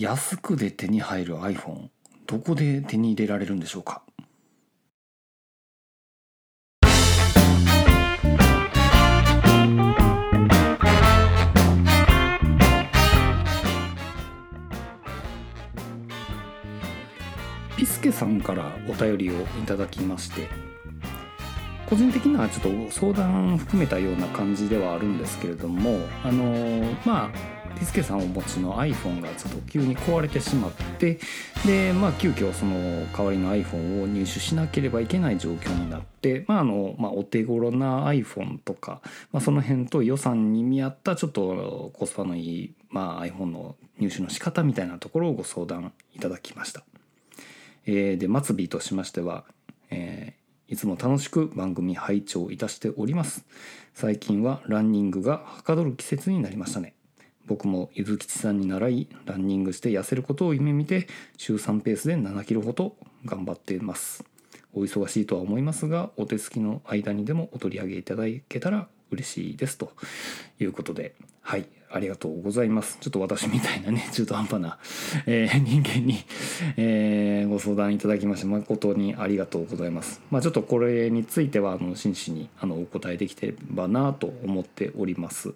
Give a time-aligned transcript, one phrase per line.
[0.00, 1.88] 安くで手に入る iPhone
[2.28, 4.02] どこで手に入れられるんでしょうか？
[17.76, 20.46] ピスケさんからお便りをいただきまして
[21.90, 31.20] 個人的にはちょっと相談含めたような感じではあるんですけれどもあのまあピスケさんお持ちの iPhone がちょっと急に壊れてしまって
[31.64, 39.00] でまあ急遽その代わりの iPhone を入手しなければいけない状況になってまああの、まあ、お手頃な iPhone とか、
[39.32, 46.82] まあ、その辺と予算に見合ったちょっとコスパのいい、まあ、iPhone の入手の仕方みたいなところをご相談いただきました。
[47.86, 49.44] えー、で末尾としましては、
[49.90, 50.38] えー
[50.70, 53.46] いつも楽しく番組拝聴いたしております
[53.94, 56.94] 最近はランニングがはかどる季節になりましたね
[57.48, 61.08] 僕もゆずきちさんに習いランニングして痩せることを夢見て
[61.38, 62.94] 週3ペースで7キロほど
[63.24, 64.24] 頑張っています。
[64.74, 69.92] お忙しいとは思いますがお手つきの間にでもお取り上げいただけたら嬉しいですと
[70.60, 72.98] いうことではいありがとうございます。
[73.00, 74.78] ちょっと私みたいなね 中途半端な、
[75.26, 76.18] えー、人間に、
[76.76, 80.20] えー、ご相談いただきまして誠にありがとうございます。
[80.30, 85.54] まあちょっとこれについてはあの真摯にあのお答えできてればなと思っております。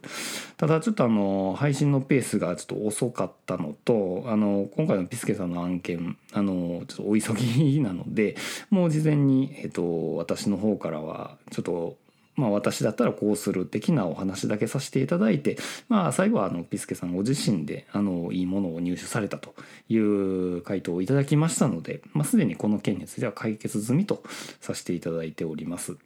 [0.56, 8.36] ただちょっとあの配信のペースがちょっと遅かったのとあの今回のピスケさんの案件あのちょっとお急ぎなので
[8.70, 11.96] もう事前に、えっと、私の方からはちょっと
[12.34, 19.54] まあ、私だったらこうする的なお話だけさせていただいて、まあ、最後はあのピスケさんご自身であのいいものを入手されたと
[19.88, 24.22] いう回答をいただきましたので、まあ、すでにこの件については解決済みと
[24.60, 25.96] させていただいております。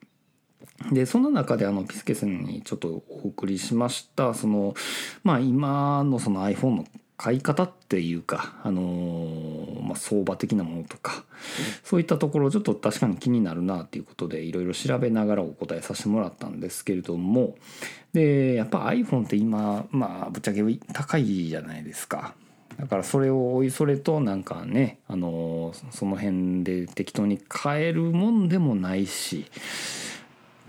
[0.92, 4.74] でその中であのピスケさんにちょっとお送りしましたその
[5.22, 6.84] まあ今のその iPhone の
[7.16, 11.24] 買い方っていうか、あのー、まあ、相場的なものとか、
[11.82, 17.56] そういったところちょっと確かに気になるなっていうことでいろいろ調べながらお答えさせてもらったんですけれども
[18.12, 20.62] でやっぱ iPhone って今まあぶっちゃけ
[20.92, 22.34] 高いじゃないですか。
[22.78, 29.46] だからそれをおいそれとなんかね、あのー、その辺で適当に買えるもんでもないし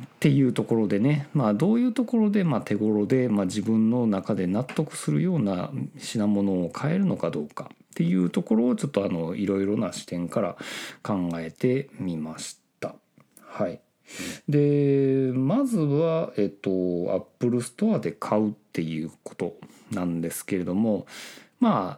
[0.04, 10.58] っていうところでね、まあ、どういうところでま手頃で、ま自分の中で納得するような品物を買えるのかどうかっていうところをちょっとあのいろいろな視点から
[11.02, 12.96] 考えてみました。
[13.40, 13.82] はい、
[14.48, 16.74] でまずは、えっと、ア
[17.18, 19.56] ップルストアで買うっていうこと
[19.92, 21.08] なんですけれども
[21.60, 21.98] ま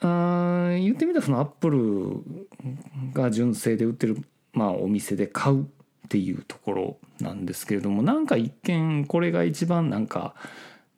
[0.00, 4.22] あ言ってみたらそのアップルが純正で売ってる、
[4.52, 5.68] まあ、お店で買う
[6.08, 10.34] っていうところなんですけれどもなんか一見これが一番なんか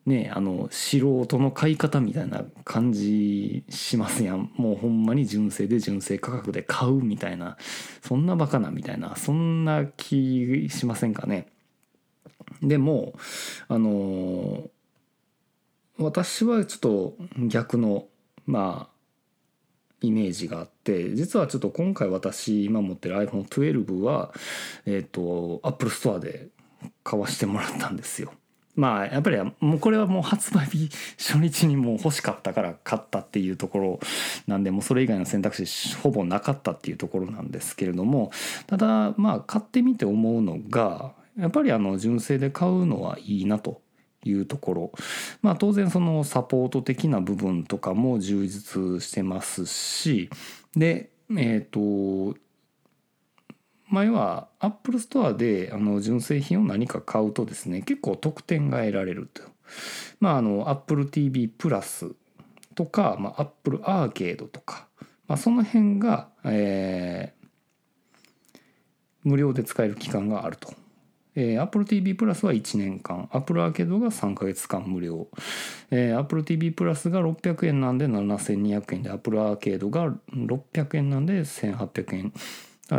[0.07, 4.53] ねあの素人の買い方みたいな感じしますやん。
[4.55, 7.57] もうほんまに純正で純正価格で買うみたいな
[8.03, 11.49] そんなバカなみたいなそんな気しませんかね。
[12.63, 13.15] でも
[13.67, 14.71] あの
[15.99, 17.15] 私はちょっと
[17.49, 18.07] 逆の
[18.47, 19.00] まあ
[20.03, 24.33] イメージがあって実はちょっと今回私今持ってる iPhone12 は
[24.87, 26.49] えっ、ー、と Apple Store で
[27.05, 28.33] 買わしてもらったんですよ。
[28.77, 34.01] まあやっぱりもうこれはもう発売日初日にもう欲しかったから買ったっていうところ
[34.47, 38.31] なんでもうそれ以外の選択肢ほぼなかったっていうところなんですけれども
[38.69, 43.83] ただまあ買ってみて思うのがやっぱりあの純正で買うのはいいなと
[44.25, 44.93] いうところ。
[45.43, 50.31] まあ当然そのサポート的な部分とかも充実してますし。
[50.77, 52.39] でえっ、ー、と
[53.89, 59.43] 前はアップルストアであの純正品を何か買うとですね結構特典が得られると。
[60.21, 62.13] まああの Apple TV プラス
[62.75, 64.87] とか、まあ、Apple アーケードとか、
[65.27, 68.59] まあ、その辺が、えー、
[69.25, 70.73] 無料で使える期間があると。
[71.37, 75.29] えー、Apple TV プラスは1年間、Apple アーケードが3ヶ月間無料、
[75.91, 82.33] えー、Apple TV プラスが600円なんで7200円で、Apple アーケードが600円なんで1800円。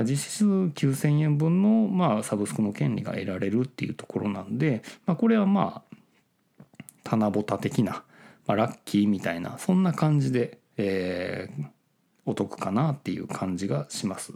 [0.05, 5.95] 実質9000円分の、まあ、サブスクの権利が得られるっていうところなんで、まあ、これはまあ、
[7.03, 8.03] 棚ぼた的な、
[8.47, 11.65] まあ、ラッキーみたいな、そんな感じで、えー、
[12.25, 14.33] お得かなっていう感じがします。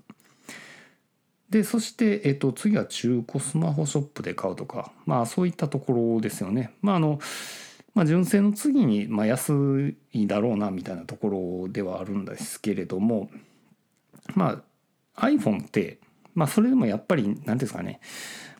[1.56, 6.74] でそして、えっと、次は中古スマホショップで買うとか、まあ、そういったところですよね。
[6.81, 7.18] まああの
[7.94, 13.30] まあ、純正の次に、まあ、安いだろうなみたいなところではあるんですけれども、
[14.34, 14.63] ま
[15.16, 16.00] あ、iPhone って、
[16.34, 18.02] まあ、それでもやっぱり何ですかね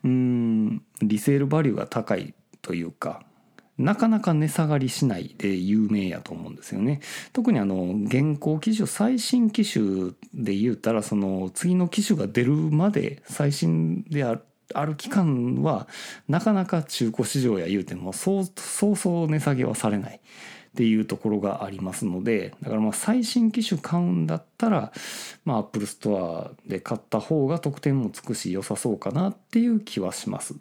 [0.02, 2.32] うんリセールバリューが高い
[2.62, 3.26] というか
[3.78, 7.00] なかなか値下がりしないで有名やと思うんですよね。
[7.32, 14.42] 特にあの現行機種最新機種で言うたらその次の機種が出るまで最新である
[14.74, 15.86] ある期間は
[16.28, 20.20] なかなか中古市場や言うてもそうそうそう値下げはされないっ
[20.76, 24.92] ていうところがありますのでだからまあ最新機種買うんだったら
[25.44, 30.54] まあアップルストアで買った方が特典もつくし良さそうかなっていう気はします。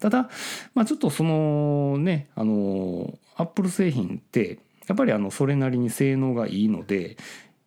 [0.00, 0.30] ただ、
[0.74, 7.16] まあ、ちょっとそのねあのアップル製品ってやっぱりあのそれなりに性能がいいので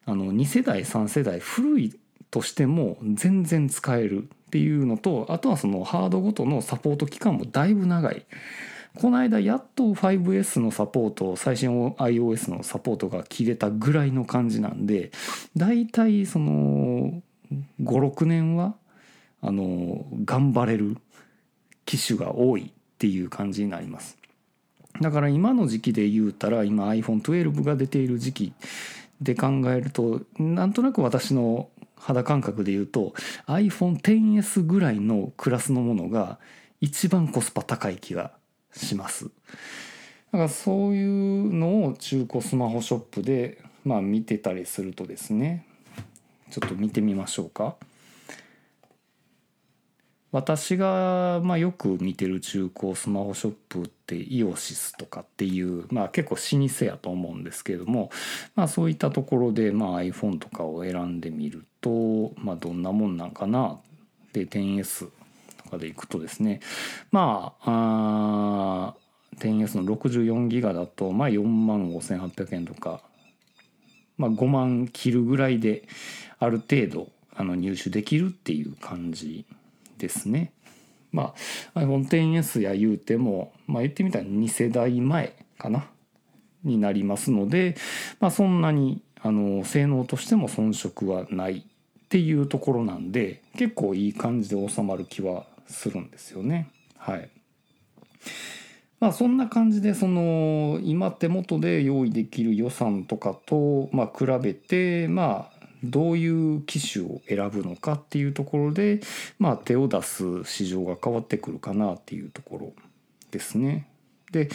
[0.06, 2.00] あの2世代3世代古い
[2.32, 8.26] としても全然使えるっていうのとあとはそのハードごとのサポート期間もだいぶ長い。
[8.96, 15.12] この間やっと 5S のサポート最新 iOS のサポートが切れたぐらいの感じなんで
[15.56, 17.22] だいたいその
[17.82, 18.76] 56年は
[19.42, 20.98] あの頑張れる
[21.92, 24.18] 機種が多いっていう感じになります
[25.02, 28.54] だから今の時期で言うたら今 iPhone12 が出ている時期
[29.22, 33.14] で考えるとなんとなく私の肌感覚で言うと
[33.48, 36.40] iPhone10S ぐらいのクラスのものが
[36.80, 38.32] 一番コスパ高い気が
[38.74, 39.30] しますだ
[40.32, 45.66] からそういうのを中古スマホショップでまあ見てたりするとですね
[46.52, 47.76] ちょっと見てみましょうか。
[50.32, 58.12] 私がまあよく見てる中古スマホショップってイオシスとかっていうまあ結構老舗やと思うんですけれども
[58.56, 63.80] まあそういったところでまあ iPhone とかを選んでみるとまあどんなもんなんかな
[64.32, 65.10] で 10S
[65.64, 66.62] とかでいくとですね
[67.12, 68.96] まああ
[69.38, 73.02] 10S の64ギガだとまあ4万5800円とか
[74.18, 75.84] まあ5万切るぐらいで
[76.40, 79.46] ある程度あの入手できるっていう感じ
[80.02, 80.52] ですね。
[81.12, 81.34] ま
[81.76, 85.86] あ iPhone XS や言うても、まあ、言ってみたら2世代前かな
[86.64, 87.76] になりますので、
[88.20, 96.70] まあ、そんなにあの性能としても遜色はないっていうところなんで結構いい感じで収まる気はするんですよね。
[96.98, 97.30] はい。
[99.00, 109.02] まあそんな感じでその今手元で用意できる予算とかとま比べてまあどういう機種を選ぶのかっていうところで、
[109.40, 112.74] まあ、手を出す市場が変わってくるかなっていうところ
[113.32, 113.88] ですね。
[114.32, 114.50] で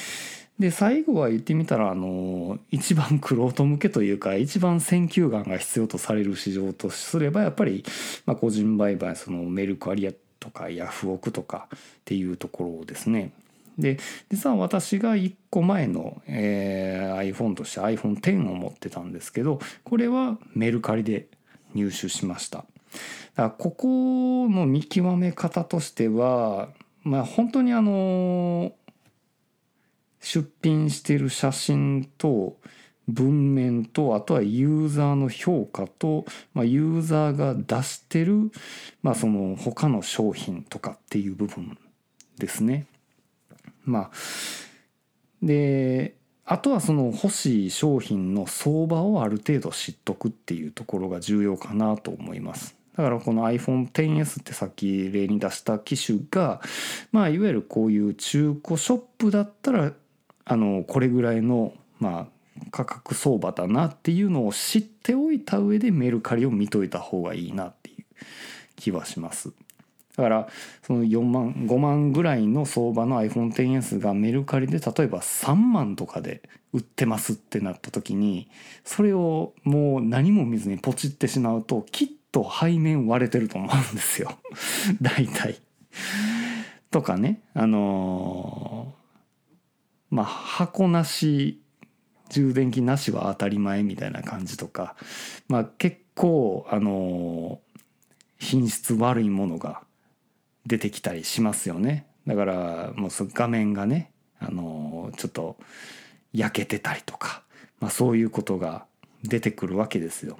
[0.58, 7.84] で最後は言ってみたらあの一番玄人向けというか一番選球眼が必要とされる市場とすればやっぱり、
[8.24, 13.32] まあ、個人売買そのメルカリアとかヤフオクとかっていうところですね。
[13.78, 13.98] で
[14.30, 21.28] 実は私が1個前の、えー、iPhone として iPhone10 を持ってたんですけどこれはメルカリで
[21.74, 22.68] 入手しましただか
[23.42, 26.68] らここの見極め方としては
[27.02, 28.72] まあ本当にあの
[30.20, 32.56] 出品してる写真と
[33.08, 36.24] 文面とあとはユーザーの評価と、
[36.54, 38.50] まあ、ユーザーが出してる、
[39.02, 41.78] まあ、その他の商品とかっていう部分
[42.38, 42.86] ですね。
[43.86, 44.10] まあ
[45.42, 52.76] であとはその欲しい商品の相場をある程度知っとくっていうところが重要かなと思います。
[52.96, 56.60] だからこの iPhone10S ってさっき例に出した機種が
[57.12, 59.92] まあいわゆるこういう中古ショップだったら
[60.44, 62.26] あのこれぐらいのまあ
[62.70, 68.04] 価格相場だなっていうのを知っておいた上でメルカリを見といた方がいいなっていう
[68.76, 69.52] 気はします。
[70.16, 70.48] だから
[70.82, 76.42] その4万5万ぐらいの相場の iPhone10S がメルカリで例えば3万とかで
[76.72, 78.48] 売ってますってなった時に
[78.84, 84.32] それをもう何も見ずにポチってしまうときっと背面割れてると思うんですよ
[85.00, 85.60] 大体。
[86.90, 91.60] とかねあのー、まあ箱なし
[92.30, 94.96] 充電器なしは当たり前みたいな感じとか
[95.48, 97.80] まあ結構あのー、
[98.38, 99.85] 品質悪いものが
[100.66, 105.56] 出てきたりしますよねだからもう画面がねあのちょっと
[106.32, 107.42] 焼けてたりとか、
[107.80, 108.84] まあ、そういうことが
[109.22, 110.36] 出てくるわけですよ。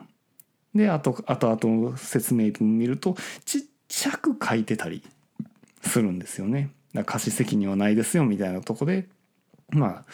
[0.74, 3.16] であとあとあと説明文見ると
[3.46, 5.02] ちっちゃく書いてたり
[5.80, 6.70] するんですよね。
[6.92, 9.06] だから貸し責任はないですよみたいなとこで
[9.70, 10.04] まあ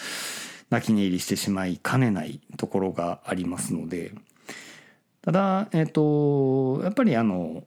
[0.70, 4.12] 泣き寝入りしてしまいかねないところがありますので
[5.22, 7.64] ただえっ、ー、とやっぱりあの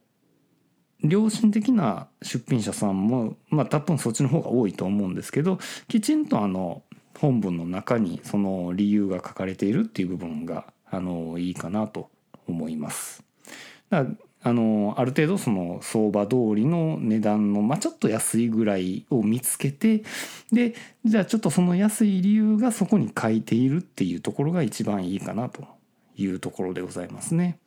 [1.02, 6.82] 良心的な出品者さんもまあ多分そっちの方が多いと思うんですけどきちんとあの
[7.18, 12.10] 本文の中にその理由が書かれているっていう部分があのいいかなと
[12.46, 13.22] 思います。
[13.90, 14.06] だ
[14.42, 20.04] あのある程度その相場通りの値段の、まあ、ちょっと安いぐらいを見つけて
[20.52, 20.74] で
[21.04, 25.64] じゃあちょっとその安い理由がそこに書いているっていうところが一番いいかなと
[26.16, 27.58] いうところでございますね。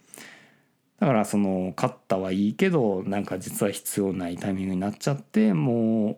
[0.99, 6.17] だからその買ったはいいけどなんか実は必要ないタイミングになっちゃってもう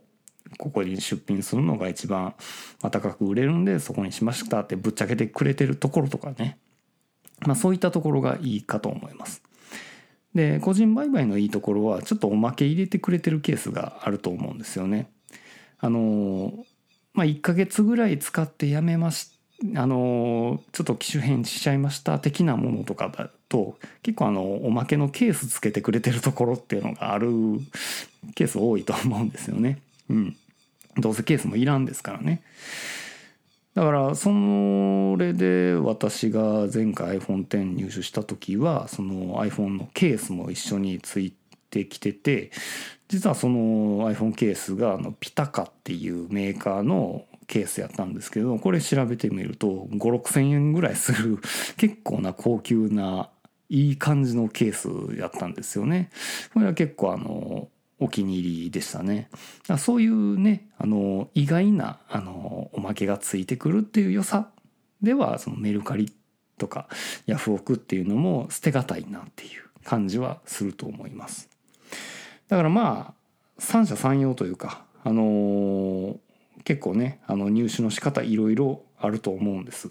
[0.58, 2.34] ここに出品するのが一番
[2.82, 6.58] 高く売れるんでそこにしましたってぶっちゃけてくれてるところとかね
[7.46, 9.42] まあそういったところがいいかと思います。
[10.34, 15.12] で個人売買のいいところはちょっとおまけ入れてくれてるケースがあると思うんですよね。
[15.80, 16.66] あの
[17.14, 19.32] まあ1ヶ月ぐらい使ってやめまし
[19.76, 27.28] あのちょっと機種変しちゃいました的なものとかだと結構あのおまけのケースつけてくれてるところっていうのがある
[28.34, 29.82] ケース多いと思うんですよね。
[30.10, 30.38] うん。
[30.98, 32.42] どうせケースもいらんですからね。
[33.74, 34.30] だからそ
[35.18, 41.34] れで私が前回 iPhone10 入手した時はその iPhone のケースも一緒につい
[41.70, 42.52] てきてて
[43.08, 51.40] 実はその iPhone ケースがあのピタカっていうメーカーのケースやったんですけどこれ調べてみると5 6千円ぐらいする
[51.78, 53.30] 結構な高級な
[53.72, 56.10] いい感じのケースやったんですよね。
[56.54, 59.30] これは結構あのお気に入りでしたね。
[59.80, 64.50] そういうね、あの、意外な、あの、おまけがついてくるっていう良さ
[65.02, 66.12] では、そのメルカリ
[66.58, 66.90] とか
[67.28, 71.48] ヤフオクっていうのも捨てがたいなっていう感じはすると思います。
[72.50, 73.14] だからまあ、
[73.58, 76.20] 三者三様というか、あの、
[76.66, 79.90] 結構ね、あの入手の仕方いろいろあると思うんです。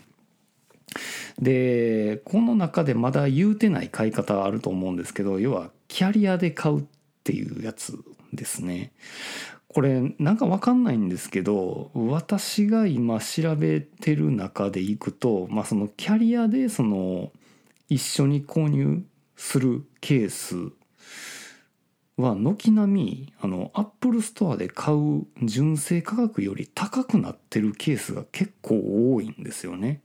[1.41, 6.85] でこの中でまだ言うてない買い方あると思うんですけど要はキャリアで買うっ
[7.25, 7.99] ていうやつ
[8.33, 8.93] ですね。
[9.69, 17.31] これなんかわかんないんですけど私が今調べてる中でいくと、まあ、そのキャリアでその
[17.89, 19.05] 一緒に購入
[19.37, 20.57] するケース
[22.17, 30.03] は軒並みあのアップルストアで買う純正価格より高くなってるケースが結構多いんですよね。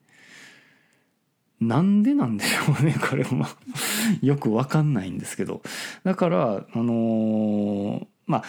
[1.60, 3.46] なんでなんでしょうねこれも
[4.22, 5.62] よくわかんないんですけど
[6.04, 8.44] だからあのー、まあ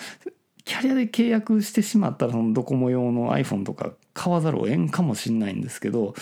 [0.64, 6.14] キャリアで契約してしまったらそのドコモ用の iPhone とか買わざるを得んかもしんないんですけど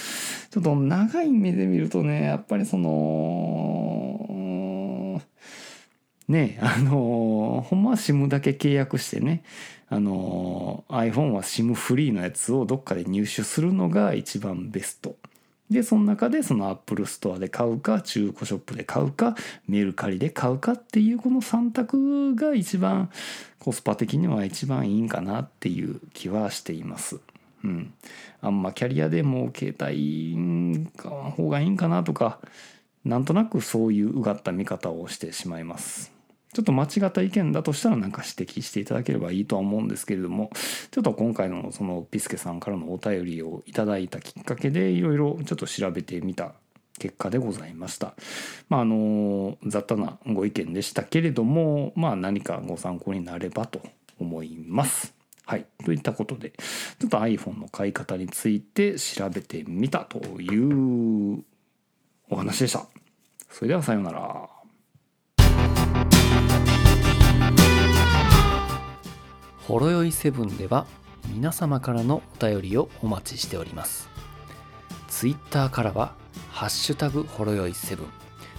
[0.50, 2.90] ちょっと長い目で見るとねやっぱりその
[6.28, 9.42] ねあのー、ほんまは SIM だけ契約してね
[9.88, 15.16] あのー、iPhone は SIM フリーのやつをどっかで入手するのが一番ベスト。
[15.74, 19.34] でその中でそのアップルストアで買うか中古ショップで買うか
[19.68, 23.10] メルカリで買うかっていうこの3択が一番
[23.58, 27.20] コスパ的には一番いいんかなっていう気はしています。
[27.64, 27.92] うん、
[28.40, 32.38] あんまキャリアでも携帯の方がいいんかなとか
[33.04, 36.13] なんとなくそういううがった見方をしてしまいます。
[36.54, 40.50] ちょっと間違った意見だとしたらなんか指摘していただければいいとは思うんですけれども
[40.90, 46.52] ちょっと今回のそのピスケさんからのお便りをいただいたきっかけでいろいろちょっと調べてみた
[46.98, 48.14] 結果でございました。
[48.68, 53.82] まああの雑多なご意見でしたけれどもまあ何かご参考になればと
[54.20, 55.12] 思います。
[55.46, 55.66] はい。
[55.84, 56.54] といったことで、
[56.98, 61.44] ちょっと iPhone の買い方について調べてみたという
[62.30, 62.86] お話でした。
[63.50, 64.53] それではさようなら。
[69.66, 70.86] ほろよいセブンでは
[71.28, 74.10] 皆様からのお便りをお待ちしております。
[75.08, 76.12] ツイッターからは、
[76.50, 77.98] ハッシュタグほろよい7、